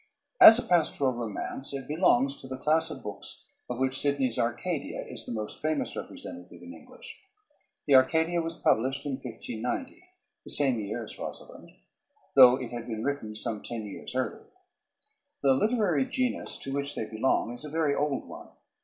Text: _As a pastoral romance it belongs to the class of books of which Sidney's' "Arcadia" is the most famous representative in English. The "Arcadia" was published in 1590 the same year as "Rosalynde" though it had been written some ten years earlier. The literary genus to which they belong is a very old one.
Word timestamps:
_As 0.47 0.57
a 0.57 0.63
pastoral 0.63 1.13
romance 1.13 1.75
it 1.75 1.87
belongs 1.87 2.35
to 2.41 2.47
the 2.47 2.57
class 2.57 2.89
of 2.89 3.03
books 3.03 3.43
of 3.69 3.77
which 3.77 3.99
Sidney's' 3.99 4.39
"Arcadia" 4.39 5.05
is 5.05 5.27
the 5.27 5.31
most 5.31 5.61
famous 5.61 5.95
representative 5.95 6.63
in 6.63 6.73
English. 6.73 7.21
The 7.85 7.93
"Arcadia" 7.93 8.41
was 8.41 8.57
published 8.57 9.05
in 9.05 9.17
1590 9.21 10.01
the 10.43 10.49
same 10.49 10.79
year 10.79 11.03
as 11.03 11.17
"Rosalynde" 11.19 11.81
though 12.35 12.55
it 12.55 12.71
had 12.71 12.87
been 12.87 13.03
written 13.03 13.35
some 13.35 13.61
ten 13.61 13.85
years 13.85 14.15
earlier. 14.15 14.49
The 15.43 15.53
literary 15.53 16.07
genus 16.07 16.57
to 16.63 16.73
which 16.73 16.95
they 16.95 17.05
belong 17.05 17.53
is 17.53 17.63
a 17.63 17.69
very 17.69 17.93
old 17.93 18.27
one. 18.27 18.49